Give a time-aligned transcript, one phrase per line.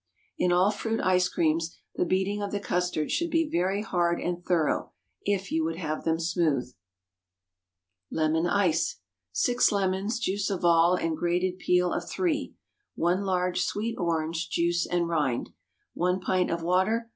[0.35, 4.43] In all fruit ice creams the beating of the custard should be very hard and
[4.43, 4.93] thorough,
[5.25, 6.73] if you would have them smooth.
[8.09, 8.95] LEMON ICE.
[8.95, 8.95] ✠
[9.31, 12.55] 6 lemons—juice of all, and grated peel of three.
[12.95, 15.51] 1 large sweet orange—juice and rind.
[15.93, 17.09] 1 pint of water.